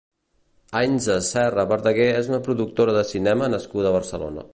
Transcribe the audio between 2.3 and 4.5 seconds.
una productora de cinema nascuda a Barcelona.